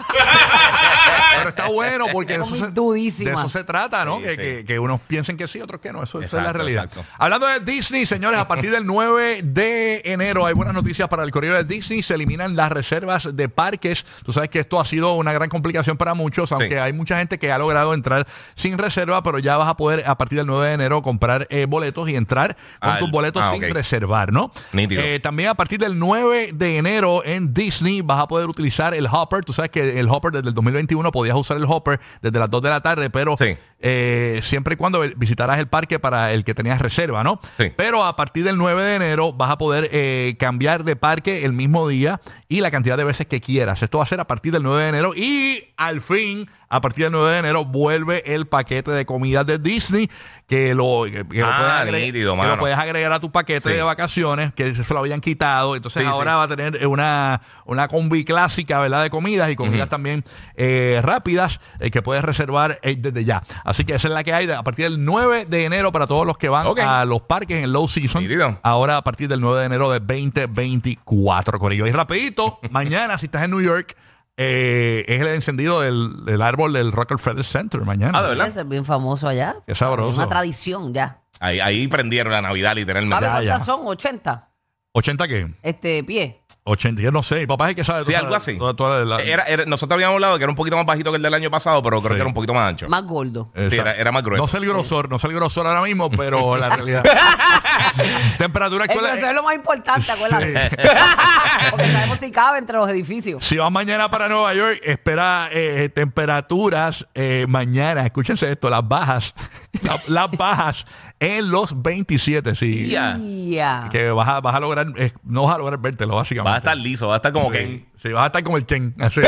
Pero 1.39 1.49
está 1.51 1.69
bueno 1.69 2.07
porque 2.13 2.35
eso 2.37 2.47
se- 2.47 2.71
de 2.71 3.33
eso 3.33 3.49
se 3.49 3.63
trata, 3.65 4.05
¿no? 4.05 4.17
Sí, 4.17 4.23
que, 4.23 4.31
sí. 4.31 4.37
que- 4.37 4.65
que 4.65 4.79
unos 4.79 5.01
piensen 5.03 5.37
que 5.37 5.47
sí, 5.47 5.61
otros 5.61 5.81
que 5.81 5.93
no. 5.93 6.03
Eso, 6.03 6.21
eso 6.21 6.39
es 6.39 6.45
la 6.45 6.53
realidad. 6.53 6.85
exacto. 6.85 7.09
Hablando 7.19 7.47
de 7.47 7.61
Disney, 7.61 8.07
señores, 8.07 8.39
a 8.41 8.49
partir 8.49 8.71
del 8.71 8.87
9 8.87 9.41
de 9.43 10.01
enero 10.05 10.47
hay 10.47 10.55
buenas 10.55 10.75
noticias 10.77 11.09
para 11.09 11.23
el 11.25 11.31
correo 11.33 11.55
de 11.55 11.65
Disney. 11.65 12.03
Se 12.03 12.15
eliminan 12.15 12.55
las 12.57 12.71
reservas 12.71 13.29
de 13.35 13.49
parques. 13.49 14.05
Tú 14.25 14.33
sabes 14.33 14.49
que 14.51 14.61
esto 14.61 14.79
ha 14.81 14.85
sido 14.85 15.15
una 15.15 15.33
gran 15.33 15.49
complicación 15.49 15.97
para 15.97 16.15
muchos, 16.15 16.53
aunque 16.53 16.71
Sí. 16.71 16.75
hay 16.77 16.93
mucha 16.93 17.19
gente 17.19 17.39
que 17.39 17.51
ha 17.51 17.59
logrado 17.59 17.95
entrar 17.95 18.27
sin 18.55 18.79
reserva, 18.79 19.23
pero 19.23 19.39
ya 19.39 19.57
vas 19.57 19.69
a 19.69 19.77
poder 19.77 20.05
a 20.07 20.17
partir 20.17 20.39
del 20.39 20.47
9 20.47 20.69
de 20.69 20.75
enero 20.75 21.03
comprar 21.03 21.47
eh, 21.51 21.67
boletos 21.67 22.09
y 22.09 22.15
entrar 22.17 22.57
con 22.81 22.91
Al- 22.91 22.99
tus 23.01 23.11
boletos 23.11 23.43
ah, 23.45 23.53
sin 23.53 23.63
reservar, 23.73 24.33
¿no? 24.33 24.53
Eh, 24.75 25.19
también 25.23 25.49
a 25.49 25.55
partir 25.55 25.79
del 25.79 25.99
9 25.99 26.51
de 26.53 26.77
enero 26.79 27.23
en 27.25 27.53
Disney 27.55 28.03
vas 28.03 28.21
a 28.21 28.29
poder 28.29 28.49
utilizar 28.49 28.95
el 28.95 29.07
Hopper. 29.11 29.45
Tú 29.45 29.53
sabes 29.53 29.71
que 29.71 29.99
el 29.99 30.09
Hopper 30.09 30.33
desde 30.33 30.49
el 30.49 30.55
2021 30.55 31.11
podías 31.13 31.37
usar 31.37 31.57
el 31.57 31.65
Hopper 31.65 32.01
desde 32.23 32.39
las 32.39 32.51
2 32.51 32.63
de 32.63 32.69
la 32.71 32.81
tarde, 32.81 33.11
pero 33.11 33.37
Sí. 33.39 33.57
Eh, 33.81 34.41
siempre 34.43 34.75
y 34.75 34.77
cuando 34.77 35.01
visitaras 35.17 35.59
el 35.59 35.67
parque 35.69 35.99
para 35.99 36.33
el 36.33 36.45
que 36.45 36.55
tenías 36.55 36.81
reserva, 36.81 37.23
¿no? 37.23 37.41
Sí. 37.59 37.73
Pero 37.77 38.05
a 38.05 38.17
partir 38.17 38.45
del 38.45 38.57
9 38.57 38.83
de 38.83 38.95
enero 38.97 39.33
vas 39.33 39.51
a 39.51 39.59
poder 39.59 39.89
eh, 39.93 40.35
cambiar 40.39 40.85
de 40.85 40.97
parque 40.97 41.45
el 41.45 41.53
mismo 41.53 41.87
día 41.89 42.21
y 42.49 42.61
la 42.61 42.71
cantidad 42.71 42.97
de 42.97 43.05
veces 43.05 43.27
que 43.27 43.41
quieras. 43.41 43.83
Esto 43.83 43.99
va 43.99 44.05
a 44.05 44.07
ser 44.07 44.21
a 44.21 44.27
partir 44.27 44.53
del 44.53 44.63
9 44.63 44.83
de 44.83 44.89
enero 44.89 45.13
y 45.15 45.65
al 45.77 46.01
fin, 46.01 46.49
a 46.69 46.81
partir 46.81 47.05
del 47.05 47.13
9 47.13 47.31
de 47.33 47.39
enero, 47.39 47.65
vuelve 47.65 48.35
el 48.35 48.47
paquete 48.47 48.91
de 48.93 49.05
comidas 49.05 49.45
de 49.47 49.59
Disney 49.59 50.11
que 50.49 50.75
lo, 50.75 51.03
que- 51.05 51.27
que 51.29 51.41
lo 51.41 51.47
Ah, 51.47 51.57
puedes, 51.59 51.73
agregar, 51.73 52.01
nítido, 52.07 52.41
que 52.41 52.47
lo 52.47 52.59
puedes 52.59 52.79
agregar 52.79 53.13
a 53.13 53.21
tu 53.21 53.33
paquete 53.33 53.71
Sí. 53.71 53.77
de 53.77 53.83
vacaciones, 53.83 54.55
que 54.55 54.75
se 54.77 54.95
lo 54.95 55.01
habían 55.01 55.21
quitado. 55.21 55.75
Entonces 55.77 56.03
Sí, 56.03 56.09
ahora 56.09 56.37
va 56.37 56.45
a 56.45 56.49
tener 56.49 56.77
eh, 56.77 56.87
una, 56.87 57.43
una 57.67 57.89
combi 57.89 58.25
clásica, 58.25 58.79
¿verdad? 58.81 59.03
De 59.03 59.11
comidas 59.11 59.51
y 59.51 59.57
comidas 59.57 59.89
también 59.89 60.25
eh, 60.55 61.01
rápidas 61.03 61.61
que 61.93 62.01
puedes 62.01 62.25
reservar 62.25 62.79
desde 62.83 63.25
ya. 63.25 63.43
Así 63.67 63.85
que 63.85 63.95
esa 63.97 64.07
es 64.07 64.15
la 64.15 64.23
que 64.23 64.33
hay 64.33 64.47
de- 64.47 64.55
a 64.55 64.63
partir 64.63 64.85
del 64.89 65.05
9 65.05 65.45
de 65.45 65.65
enero 65.65 65.91
para 65.91 66.07
todos 66.07 66.25
los 66.25 66.39
que 66.39 66.49
van 66.49 66.69
Ok. 66.69 66.79
a 66.79 67.05
los 67.05 67.21
parques 67.23 67.65
en 67.65 67.73
low 67.73 67.89
season. 67.89 68.23
Nítido. 68.23 68.59
Ahora 68.63 68.97
a 68.97 69.03
partir 69.03 69.29
del 69.29 69.41
9 69.41 69.59
de 69.61 69.67
enero 69.67 69.91
de 69.91 69.99
2024, 70.01 71.59
Corillo. 71.59 71.87
Y 71.87 71.93
rapidito, 71.93 72.61
mañana 72.71 73.19
si 73.19 73.27
estás 73.27 73.43
en 73.43 73.51
New 73.51 73.61
York, 73.61 73.97
eh, 74.37 75.05
es 75.09 75.21
el 75.21 75.29
encendido 75.29 75.81
del, 75.81 76.25
del 76.25 76.43
árbol 76.43 76.73
del 76.75 76.93
Rockefeller 76.93 77.45
Center 77.45 77.81
mañana. 77.83 78.19
Ah, 78.19 78.23
¿de 78.23 78.29
verdad? 78.29 78.47
Eso 78.49 78.61
es 78.61 78.69
bien 78.69 78.85
famoso 78.85 79.27
allá. 79.29 79.57
Qué 79.67 79.75
sabroso. 79.75 80.11
Es 80.11 80.17
una 80.19 80.29
tradición 80.29 80.95
ya. 80.95 81.21
Ahí, 81.41 81.59
ahí 81.61 81.89
prendieron 81.89 82.33
la 82.33 82.43
Navidad 82.43 82.75
literalmente. 82.77 83.25
¿Sabes 83.25 83.47
ya. 83.47 83.51
cuántas 83.59 83.67
son? 83.67 83.81
80. 83.87 84.49
¿80 84.95 85.29
qué? 85.29 85.55
Este 85.63 86.05
pie. 86.05 86.41
80, 86.69 87.01
yo 87.01 87.13
no 87.13 87.23
sé. 87.23 87.37
Mi 87.41 87.47
papá 87.47 87.67
es 87.67 87.71
el 87.71 87.77
que 87.77 87.85
sabe. 87.85 88.05
Sí, 88.05 88.13
algo 88.15 88.35
así. 88.35 88.59
toda- 88.59 88.75
toda 88.75 89.05
la- 89.05 89.23
Era- 89.23 89.45
era- 89.45 89.65
nosotros 89.67 89.95
habíamos 89.95 90.15
hablado 90.15 90.37
que 90.37 90.43
era 90.45 90.51
un 90.51 90.57
poquito 90.57 90.77
más 90.77 90.85
bajito 90.85 91.13
que 91.13 91.17
el 91.17 91.23
del 91.23 91.33
año 91.35 91.49
pasado, 91.51 91.81
pero 91.81 91.99
creo 92.01 92.11
Sí. 92.11 92.15
que 92.17 92.21
era 92.23 92.27
un 92.29 92.35
poquito 92.35 92.55
más 92.55 92.69
ancho. 92.69 92.89
Más 92.89 93.05
gordo. 93.05 93.53
Exacto. 93.55 93.75
Era- 93.83 93.95
era 93.95 94.11
más 94.13 94.23
grueso. 94.25 94.43
No 94.43 94.49
sé 94.49 94.59
el 94.59 94.67
grosor, 94.67 95.09
no 95.09 95.19
sé 95.21 95.29
el 95.29 95.35
grosor 95.35 95.67
ahora 95.69 95.83
mismo, 95.83 96.11
pero 96.11 96.57
la 96.57 96.69
realidad. 96.71 97.05
Temperatura 98.39 98.85
El 98.85 98.91
actual. 98.91 99.11
grosor 99.13 99.29
es 99.29 99.35
lo 99.35 99.43
más 99.43 99.55
importante, 99.55 100.11
acuérdate. 100.13 100.77
Porque 101.71 101.87
sabemos 101.87 102.19
si 102.19 102.31
cabe 102.31 102.59
entre 102.59 102.77
los 102.77 102.89
edificios. 102.89 103.45
Si 103.45 103.57
vas 103.57 103.71
mañana 103.73 104.11
para 104.11 104.29
Nueva 104.29 104.53
York, 104.55 104.81
espera 104.83 105.49
eh, 105.53 105.89
temperaturas 105.95 107.07
eh, 107.15 107.47
mañana. 107.49 108.05
Escúchense 108.05 108.51
esto, 108.51 108.69
las 108.71 108.87
bajas. 108.87 109.35
la- 109.83 110.01
las 110.09 110.31
bajas 110.33 110.87
en 111.21 111.51
los 111.51 111.81
27, 111.83 112.55
sí. 112.55 112.89
Ya. 112.89 113.17
Ya. 113.19 113.89
Que 113.91 114.11
vas 114.11 114.29
a, 114.29 114.41
vas 114.41 114.55
a 114.55 114.61
lograr, 114.61 114.87
eh, 114.97 115.13
no 115.25 115.45
vas 115.45 115.55
a 115.55 115.59
lograr 115.59 115.79
vértelo, 115.79 116.15
básicamente. 116.45 116.51
Va 116.51 116.55
a 116.55 116.59
estar 116.59 116.77
liso, 116.77 117.09
va 117.09 117.15
a 117.15 117.17
estar 117.17 117.33
como 117.33 117.51
Sí, 117.51 117.59
que. 117.59 117.87
sí, 117.97 118.13
vas 118.13 118.25
a 118.25 118.27
estar 118.27 118.43
como 118.45 118.57
el 118.57 118.67
Ken. 118.67 118.95
Así. 119.01 119.21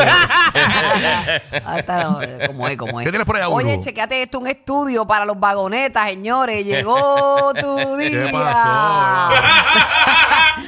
Está, 1.53 2.19
eh, 2.23 2.47
como 2.47 2.69
es, 2.69 2.77
como 2.77 3.01
es. 3.01 3.05
¿Qué 3.05 3.11
tienes 3.11 3.27
por 3.27 3.37
ahí, 3.37 3.43
Oye, 3.49 3.79
chequeate 3.81 4.23
esto, 4.23 4.39
un 4.39 4.47
estudio 4.47 5.07
para 5.07 5.25
los 5.25 5.39
vagonetas, 5.39 6.09
señores. 6.11 6.65
Llegó 6.65 7.53
tu 7.61 7.97
día. 7.97 8.11
¿Qué 8.11 8.29
pasó? 8.33 9.35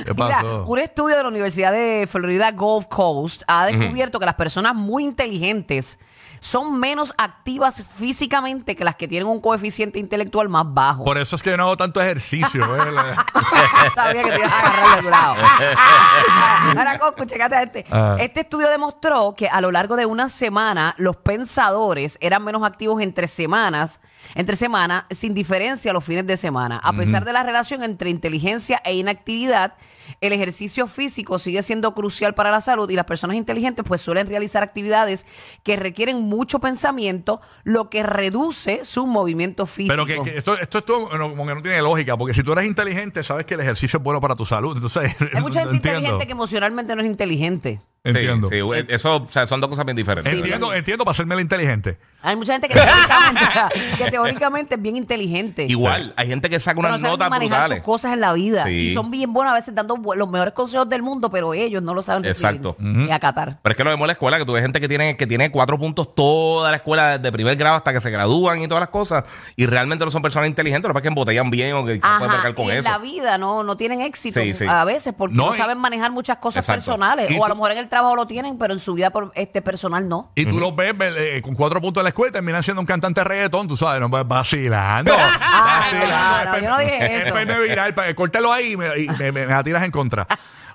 ¿Qué 0.05 0.15
Mira, 0.15 0.43
un 0.67 0.79
estudio 0.79 1.17
de 1.17 1.23
la 1.23 1.29
Universidad 1.29 1.73
de 1.73 2.07
Florida 2.11 2.51
Gulf 2.53 2.87
Coast 2.87 3.43
ha 3.47 3.67
descubierto 3.67 4.19
que 4.19 4.27
las 4.27 4.35
personas 4.35 4.75
muy 4.75 5.05
inteligentes 5.05 5.99
son 6.41 6.79
menos 6.79 7.15
activas 7.19 7.83
físicamente 7.97 8.75
que 8.75 8.85
las 8.85 8.97
que 8.97 9.07
tienen 9.07 9.29
un 9.29 9.41
coeficiente 9.41 9.99
intelectual 9.99 10.49
más 10.49 10.65
bajo. 10.67 11.05
Por 11.05 11.19
eso 11.19 11.37
es 11.37 11.43
que 11.43 11.51
yo 11.51 11.57
no 11.57 11.65
hago 11.65 11.77
tanto 11.77 12.01
ejercicio. 12.01 12.65
¿eh? 12.77 12.81
Sabía 13.95 14.23
que 14.23 14.31
te 14.31 14.39
ibas 14.39 14.53
a 14.53 14.59
agarrar 14.59 15.03
del 15.03 15.11
lado. 15.11 15.35
Ahora, 16.79 16.99
Coco, 16.99 17.25
checate 17.25 17.55
a 17.55 17.63
este. 17.63 17.87
Ah. 17.91 18.17
Este 18.19 18.41
estudio 18.41 18.69
demostró 18.69 19.35
que 19.37 19.49
a 19.49 19.61
lo 19.61 19.71
largo 19.71 19.97
de 19.97 20.07
una 20.07 20.29
semana, 20.29 20.95
los 20.99 21.17
pensadores 21.17 22.19
eran 22.21 22.45
menos 22.45 22.63
activos 22.65 23.03
entre 23.03 23.29
semanas, 23.29 24.01
entre 24.35 24.57
semanas, 24.57 25.05
sin 25.11 25.35
diferencia 25.35 25.91
a 25.91 25.95
los 25.95 26.05
fines 26.05 26.27
de 26.27 26.37
semana. 26.37 26.81
A 26.83 26.93
pesar 26.93 27.25
de 27.25 27.33
la 27.33 27.43
relación 27.43 27.83
entre 27.83 28.11
inteligencia 28.11 28.81
e 28.85 28.95
inactividad, 28.95 29.75
el 30.21 30.33
ejercicio 30.33 30.87
físico 30.87 31.39
sigue 31.39 31.63
siendo 31.63 31.95
crucial 31.95 32.35
para 32.35 32.51
la 32.51 32.61
salud 32.61 32.91
y 32.91 32.97
las 32.97 33.05
personas 33.05 33.37
inteligentes 33.37 33.85
pues 33.87 34.01
suelen 34.01 34.27
realizar 34.27 34.63
actividades 34.63 35.27
que 35.63 35.77
requieren 35.77 36.29
mucho 36.31 36.59
pensamiento, 36.61 37.41
lo 37.65 37.91
que 37.91 38.03
reduce 38.03 38.85
su 38.85 39.07
movimiento 39.07 39.67
físico. 39.67 39.93
Pero 39.93 40.07
que, 40.07 40.23
que 40.31 40.39
esto, 40.39 40.57
esto, 40.59 40.79
esto 40.79 41.09
no- 41.19 41.31
como 41.31 41.47
que 41.47 41.55
no 41.55 41.61
tiene 41.63 41.83
lógica, 41.83 42.17
porque 42.17 42.33
si 42.33 42.43
tú 42.43 42.53
eres 42.53 42.65
inteligente, 42.65 43.23
sabes 43.23 43.45
que 43.45 43.55
el 43.55 43.61
ejercicio 43.61 43.99
es 43.99 44.03
bueno 44.03 44.21
para 44.21 44.37
tu 44.37 44.47
salud. 44.47 44.75
Entonces, 44.77 45.15
Hay 45.35 45.43
mucha 45.43 45.61
no 45.65 45.71
gente 45.71 45.77
entiendo. 45.77 45.99
inteligente 45.99 46.27
que 46.27 46.33
emocionalmente 46.33 46.97
no 46.97 47.03
es 47.03 47.09
inteligente. 47.09 47.81
Entiendo. 48.03 48.49
Sí, 48.49 48.57
sí, 48.61 48.87
eso 48.89 49.17
o 49.17 49.27
sea, 49.27 49.47
son 49.47 49.61
dos 49.61 49.69
cosas 49.69 49.85
bien 49.85 49.97
diferentes. 49.97 50.33
Entiendo, 50.33 50.73
entiendo 50.73 51.05
para 51.05 51.13
hacerme 51.13 51.35
la 51.35 51.43
inteligente. 51.43 51.99
Hay 52.23 52.35
mucha 52.37 52.53
gente 52.55 52.69
que 52.69 52.75
teóricamente, 52.75 53.41
que 53.99 54.11
teóricamente 54.11 54.75
es 54.75 54.83
bien 54.83 54.97
inteligente. 54.97 55.67
Igual, 55.67 56.13
hay 56.17 56.29
gente 56.29 56.49
que 56.51 56.59
saca 56.61 56.81
no 56.81 56.89
unas 56.89 57.01
saben 57.01 57.13
notas 57.13 57.31
manejar 57.31 57.59
brutales. 57.61 57.79
sus 57.79 57.85
cosas 57.85 58.13
en 58.15 58.21
la 58.21 58.33
vida. 58.33 58.65
Sí. 58.65 58.71
Y 58.71 58.95
son 58.95 59.11
bien 59.11 59.33
buenos 59.33 59.53
a 59.53 59.55
veces 59.55 59.75
dando 59.75 59.99
los 60.15 60.29
mejores 60.31 60.55
consejos 60.55 60.89
del 60.89 61.03
mundo, 61.03 61.31
pero 61.31 61.53
ellos 61.55 61.83
no 61.83 61.93
lo 61.95 62.03
saben 62.03 62.23
recibir 62.25 62.57
Exacto. 62.57 62.77
y 62.81 63.11
acatar. 63.11 63.59
Pero 63.63 63.71
es 63.73 63.77
que 63.77 63.85
lo 63.85 63.91
vemos 63.91 64.05
en 64.05 64.09
la 64.09 64.13
escuela, 64.15 64.39
que 64.39 64.45
tú 64.47 64.53
ves 64.53 64.63
gente 64.63 64.81
que 64.81 64.89
tiene, 64.89 65.17
que 65.17 65.27
tiene 65.27 65.51
cuatro 65.51 65.79
puntos 65.79 66.15
toda 66.15 66.71
la 66.71 66.77
escuela, 66.79 67.19
desde 67.19 67.33
primer 67.33 67.57
grado 67.57 67.77
hasta 67.77 67.93
que 67.93 68.01
se 68.01 68.11
gradúan 68.11 68.61
y 68.63 68.69
todas 68.69 68.81
las 68.81 68.91
cosas, 68.91 69.25
y 69.57 69.67
realmente 69.67 70.05
no 70.05 70.11
son 70.11 70.23
personas 70.23 70.49
inteligentes, 70.49 70.89
lo 70.89 70.93
que 70.93 70.95
pasa 70.95 71.01
es 71.01 71.03
que 71.03 71.09
embotellan 71.09 71.51
bien 71.51 71.75
o 71.75 71.85
que 71.85 71.95
se 71.95 72.01
pueden 72.01 72.31
Ajá, 72.31 72.53
con 72.55 72.67
y 72.67 72.71
en 72.71 72.77
eso. 72.79 72.89
la 72.89 72.99
vida 72.99 73.39
no, 73.39 73.63
no 73.63 73.77
tienen 73.77 74.01
éxito 74.03 74.41
Sí, 74.41 74.55
sí. 74.55 74.65
a 74.69 74.85
veces 74.85 75.15
porque 75.17 75.37
No, 75.37 75.47
no, 75.51 75.53
saben 75.55 75.79
manejar 75.79 76.11
muchas 76.13 76.37
cosas 76.39 76.67
personales. 76.67 77.31
O 77.39 77.45
a 77.45 77.49
lo 77.49 77.55
mejor 77.55 77.73
en 77.73 77.79
el 77.79 77.89
trabajo 77.91 78.17
lo 78.17 78.27
tienen, 78.27 78.57
pero 78.57 78.73
en 78.73 78.81
su 78.81 78.95
vida 78.95 79.11
por- 79.11 79.31
este 79.35 79.61
personal 79.61 80.09
no. 80.09 80.31
Y 80.35 80.47
tú 80.47 80.59
los 80.59 80.75
ves 80.75 80.95
eh, 80.99 81.43
con 81.43 81.55
cuatro 81.55 81.81
puntos 81.83 82.01
en 82.01 82.05
la 82.05 82.09
escuela 82.09 82.31
y 82.31 82.33
terminan 82.33 82.63
siendo 82.63 82.81
un 82.81 82.87
cantante 82.87 83.21
de 83.21 83.25
reggaetón, 83.25 83.69
tú 83.69 83.77
sabes, 83.77 84.01
no, 84.01 84.09
pues, 84.09 84.27
vacilando. 84.27 85.13
claro, 85.91 86.59
yo 86.61 86.69
no 86.71 86.79
dije 86.79 87.05
eso. 87.17 87.25
Después 87.25 87.47
me 87.47 87.61
viral, 87.61 87.95
pa- 87.95 88.15
córtalo 88.15 88.53
ahí 88.53 88.73
y 88.73 88.77
me, 88.77 88.99
y 88.99 89.09
me- 89.09 89.33
me- 89.33 89.47
me 89.47 89.53
la 89.53 89.63
tiras 89.63 89.83
en 89.83 89.91
contra. 89.91 90.27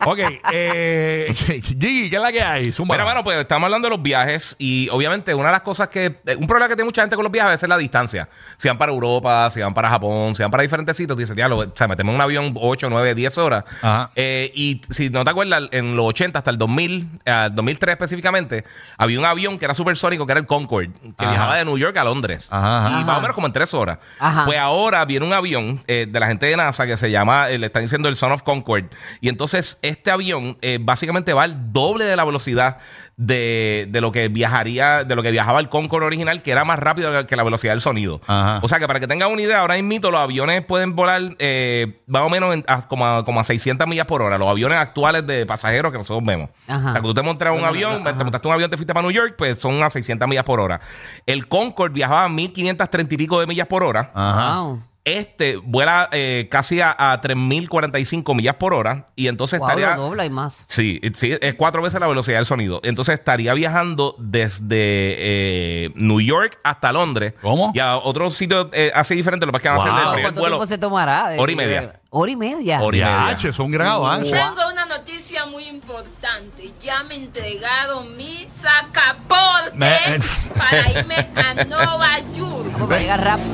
Ok, 0.05 0.19
eh, 0.51 1.33
Gigi, 1.63 2.09
¿qué 2.09 2.15
es 2.15 2.21
la 2.21 2.31
que 2.31 2.41
hay? 2.41 2.71
Zumba. 2.71 2.95
Mira, 2.95 3.05
bueno, 3.05 3.23
pues 3.23 3.37
estamos 3.39 3.65
hablando 3.65 3.87
de 3.87 3.95
los 3.95 4.01
viajes 4.03 4.55
y 4.59 4.87
obviamente 4.91 5.33
una 5.33 5.47
de 5.47 5.51
las 5.53 5.61
cosas 5.61 5.89
que... 5.89 6.17
eh, 6.25 6.35
Un 6.37 6.47
problema 6.47 6.67
que 6.67 6.75
tiene 6.75 6.85
mucha 6.85 7.01
gente 7.01 7.15
con 7.15 7.23
los 7.23 7.31
viajes 7.31 7.47
a 7.47 7.51
veces 7.51 7.63
es 7.63 7.69
la 7.69 7.77
distancia. 7.77 8.29
Si 8.57 8.67
van 8.67 8.77
para 8.77 8.91
Europa, 8.91 9.49
si 9.49 9.61
van 9.61 9.73
para 9.73 9.89
Japón, 9.89 10.35
si 10.35 10.43
van 10.43 10.51
para 10.51 10.63
diferentes 10.63 10.95
sitios, 10.95 11.15
tú 11.15 11.19
dices, 11.19 11.35
diablo, 11.35 11.57
o 11.59 11.71
sea, 11.75 11.87
metemos 11.87 12.11
en 12.11 12.15
un 12.15 12.21
avión 12.21 12.53
8, 12.55 12.87
9, 12.89 13.15
10 13.15 13.37
horas. 13.39 13.63
Ajá. 13.81 14.11
Eh, 14.15 14.51
y 14.53 14.81
si 14.89 15.09
no 15.09 15.23
te 15.23 15.31
acuerdas, 15.31 15.63
en 15.71 15.95
los 15.95 16.05
80 16.07 16.39
hasta 16.39 16.51
el 16.51 16.57
2000, 16.57 17.09
eh, 17.25 17.49
2003 17.51 17.93
específicamente, 17.93 18.63
había 18.97 19.19
un 19.19 19.25
avión 19.25 19.57
que 19.57 19.65
era 19.65 19.73
supersónico, 19.73 20.25
que 20.25 20.33
era 20.33 20.39
el 20.39 20.45
Concorde, 20.47 20.91
que 21.17 21.25
Ajá. 21.25 21.31
viajaba 21.31 21.55
de 21.57 21.65
New 21.65 21.77
York 21.77 21.97
a 21.97 22.03
Londres. 22.03 22.47
Ajá, 22.51 22.87
ajá. 22.87 23.01
Y 23.01 23.03
más 23.05 23.17
o 23.17 23.21
menos 23.21 23.33
como 23.35 23.47
en 23.47 23.53
3 23.53 23.73
horas. 23.73 23.97
Ajá. 24.19 24.45
Pues 24.45 24.57
ahora 24.59 25.03
viene 25.05 25.25
un 25.25 25.33
avión 25.33 25.81
eh, 25.87 26.05
de 26.09 26.19
la 26.19 26.27
gente 26.27 26.45
de 26.45 26.55
NASA 26.55 26.85
que 26.85 26.95
se 26.97 27.09
llama, 27.11 27.49
eh, 27.49 27.57
le 27.57 27.67
están 27.67 27.81
diciendo 27.81 28.07
el 28.07 28.15
Son 28.15 28.31
of 28.31 28.43
Concorde. 28.43 28.89
Y 29.21 29.29
entonces 29.29 29.77
este 29.95 30.11
avión 30.11 30.57
eh, 30.61 30.77
básicamente 30.81 31.33
va 31.33 31.43
al 31.43 31.71
doble 31.73 32.05
de 32.05 32.15
la 32.15 32.23
velocidad 32.23 32.77
de, 33.17 33.87
de 33.89 34.01
lo 34.01 34.11
que 34.11 34.27
viajaría, 34.27 35.03
de 35.05 35.15
lo 35.15 35.23
que 35.23 35.31
viajaba 35.31 35.59
el 35.61 35.69
Concorde 35.69 36.05
original, 36.05 36.41
que 36.41 36.51
era 36.51 36.65
más 36.65 36.77
rápido 36.79 37.25
que 37.25 37.35
la 37.37 37.43
velocidad 37.43 37.71
del 37.73 37.79
sonido. 37.81 38.19
Ajá. 38.27 38.59
O 38.61 38.67
sea 38.67 38.77
que 38.79 38.87
para 38.87 38.99
que 38.99 39.07
tengan 39.07 39.31
una 39.31 39.41
idea, 39.41 39.61
ahora 39.61 39.81
mismo 39.81 40.11
los 40.11 40.19
aviones 40.19 40.65
pueden 40.65 40.95
volar 40.95 41.21
eh, 41.39 42.01
más 42.07 42.23
o 42.23 42.29
menos 42.29 42.53
en- 42.53 42.65
a, 42.67 42.81
como, 42.87 43.05
a, 43.07 43.23
como 43.23 43.39
a 43.39 43.43
600 43.45 43.87
millas 43.87 44.05
por 44.05 44.21
hora. 44.21 44.37
Los 44.37 44.49
aviones 44.49 44.77
actuales 44.77 45.25
de 45.25 45.45
pasajeros 45.45 45.91
que 45.93 45.97
nosotros 45.97 46.25
vemos. 46.25 46.49
Ajá. 46.67 46.77
O 46.77 46.81
sea, 46.81 46.91
cuando 47.01 47.09
tú 47.09 47.13
te 47.13 47.21
montas 47.21 47.57
un 47.57 47.63
avión, 47.63 48.01
ajá. 48.05 48.17
te 48.17 48.23
montaste 48.23 48.47
un 48.49 48.53
avión, 48.53 48.69
te 48.69 48.75
fuiste 48.77 48.93
para 48.93 49.03
New 49.07 49.11
York, 49.15 49.35
pues 49.37 49.57
son 49.59 49.81
a 49.81 49.89
600 49.89 50.27
millas 50.27 50.43
por 50.43 50.59
hora. 50.59 50.81
El 51.25 51.47
Concorde 51.47 51.93
viajaba 51.93 52.25
a 52.25 52.29
1530 52.29 53.13
y 53.13 53.17
pico 53.17 53.39
de 53.39 53.47
millas 53.47 53.67
por 53.67 53.81
hora. 53.83 54.11
Ajá. 54.13 54.59
Wow. 54.61 54.83
Este 55.05 55.57
vuela 55.57 56.09
eh, 56.11 56.47
casi 56.49 56.81
a, 56.81 56.95
a 56.97 57.21
3045 57.21 58.33
millas 58.33 58.55
por 58.55 58.73
hora. 58.73 59.05
Y 59.15 59.27
entonces 59.27 59.59
Wow, 59.59 59.69
estaría. 59.69 59.95
lo 59.95 60.01
dobla 60.03 60.25
y 60.25 60.29
más. 60.31 60.65
Sí, 60.67 60.99
sí, 61.13 61.33
es 61.39 61.53
cuatro 61.55 61.83
veces 61.83 61.99
la 61.99 62.07
velocidad 62.07 62.37
del 62.39 62.45
sonido. 62.45 62.81
Entonces 62.83 63.13
estaría 63.19 63.53
viajando 63.53 64.15
desde 64.17 64.65
eh, 64.79 65.91
New 65.93 66.19
York 66.21 66.59
hasta 66.63 66.91
Londres. 66.91 67.33
¿Cómo? 67.41 67.71
Y 67.75 67.79
a 67.79 67.97
otros 67.97 68.35
sitios 68.35 68.67
eh, 68.73 68.91
así 68.95 69.13
diferentes. 69.15 69.45
Lo 69.45 69.53
que 69.53 69.59
pasa 69.59 69.77
es 69.77 69.83
que 69.83 69.89
van 69.91 69.99
a 69.99 70.01
Wow. 70.01 70.07
hacer 70.07 70.17
el 70.19 70.23
¿Cuánto 70.23 70.39
vuelo. 70.41 70.55
tiempo 70.55 70.65
se 70.65 70.77
tomará? 70.79 71.25
Hora 71.37 71.51
y 71.51 71.55
media. 71.55 71.99
Hora 72.09 72.31
y 72.31 72.35
media. 72.35 72.81
Hora 72.81 72.97
y 72.97 73.01
media. 73.01 73.35
Che, 73.37 73.49
es 73.49 73.59
un 73.59 73.71
gran 73.71 73.87
avance. 73.87 74.31
Tengo 74.31 74.69
una 74.71 74.85
noticia 74.85 75.24
importante. 75.85 76.71
Ya 76.83 77.03
me 77.03 77.15
entregaron 77.15 78.17
mi 78.17 78.47
sacaporte 78.61 79.75
Me- 79.75 80.19
para 80.57 80.91
irme 80.91 81.15
a 81.35 81.63
Nueva 81.65 82.19
York. 82.33 82.89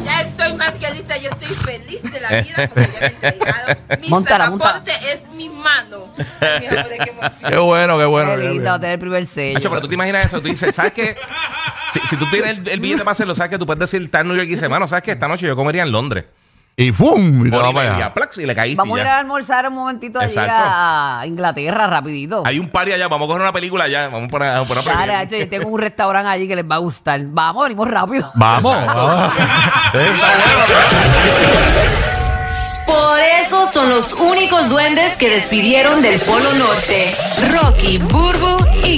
Ya 0.05 0.21
estoy 0.21 0.53
más 0.53 0.75
que 0.75 0.91
lista, 0.91 1.17
yo 1.17 1.29
estoy 1.29 1.47
feliz 1.49 2.01
de 2.11 2.21
la 2.21 2.29
vida 2.41 2.69
porque 2.73 2.89
ya 2.93 2.99
me 2.99 3.27
entregaron. 3.29 3.77
Mi 4.01 4.07
Móntala, 4.07 4.49
móntala. 4.49 4.71
sacaporte 4.79 5.13
es 5.13 5.27
mi 5.35 5.49
mano. 5.49 6.07
Ay, 6.39 6.61
mi 6.61 6.67
qué. 6.67 7.49
Qué 7.49 7.57
bueno, 7.57 7.97
qué 7.97 8.05
bueno. 8.05 8.35
Qué 8.35 8.49
lindo 8.49 8.75
tener 8.79 8.93
el 8.93 8.99
primer 8.99 9.25
sello. 9.25 9.53
Nacho, 9.55 9.69
pero 9.69 9.81
tú 9.81 9.87
te 9.89 9.93
imaginas 9.95 10.25
eso, 10.25 10.39
tú 10.41 10.47
dices, 10.47 10.73
¿sabes 10.73 10.93
qué? 10.93 11.15
Si, 11.91 11.99
si 12.07 12.15
tú 12.15 12.25
tienes 12.29 12.57
el, 12.59 12.67
el 12.67 12.79
billete 12.79 12.99
para 12.99 13.11
hacerlo, 13.11 13.35
¿sabes 13.35 13.49
que 13.49 13.57
Tú 13.57 13.65
puedes 13.65 13.79
decir, 13.79 14.01
está 14.01 14.21
en 14.21 14.29
New 14.29 14.37
York 14.37 14.47
y 14.47 14.51
dices, 14.51 14.69
mano, 14.69 14.87
¿sabes 14.87 15.03
qué? 15.03 15.11
Esta 15.11 15.27
noche 15.27 15.45
yo 15.47 15.55
comería 15.55 15.83
en 15.83 15.91
Londres. 15.91 16.25
Y 16.77 16.91
¡fum! 16.93 17.45
Y 17.45 17.49
te 17.51 17.55
Hora 17.57 17.65
vas 17.67 17.71
y 17.71 17.75
para 17.75 17.89
media, 17.91 18.05
allá. 18.05 18.13
plax, 18.13 18.37
y 18.39 18.45
le 18.45 18.55
caíste. 18.55 18.77
Vamos 18.77 18.95
a 18.95 18.97
y 18.97 19.01
ir 19.01 19.05
ya. 19.07 19.15
a 19.15 19.19
almorzar 19.19 19.67
un 19.67 19.73
momentito 19.75 20.19
allí 20.19 20.29
Exacto. 20.29 20.53
a 20.55 21.23
Inglaterra, 21.27 21.85
rapidito. 21.87 22.43
Hay 22.45 22.57
un 22.59 22.69
party 22.69 22.93
allá, 22.93 23.07
vamos 23.07 23.25
a 23.25 23.27
coger 23.27 23.41
una 23.41 23.51
película 23.51 23.83
allá, 23.83 24.07
vamos 24.07 24.27
a 24.27 24.31
poner, 24.31 24.49
a 24.49 24.63
poner 24.63 24.83
una 24.83 24.93
Dale, 24.93 24.97
película. 25.13 25.19
Hacho, 25.19 25.37
yo 25.37 25.49
tengo 25.49 25.69
un 25.69 25.79
restaurante 25.79 26.29
allí 26.29 26.47
que 26.47 26.55
les 26.55 26.65
va 26.65 26.75
a 26.75 26.79
gustar. 26.79 27.21
Vamos, 27.25 27.63
venimos 27.63 27.87
rápido. 27.89 28.31
Vamos. 28.35 28.85
vamos. 28.87 29.33
Por 32.87 33.19
eso 33.19 33.67
son 33.71 33.89
los 33.89 34.11
únicos 34.13 34.67
duendes 34.69 35.17
que 35.17 35.29
despidieron 35.29 36.01
del 36.01 36.19
Polo 36.21 36.51
Norte. 36.55 37.13
Rocky, 37.61 37.97
Burbu 37.99 38.65
y 38.83 38.89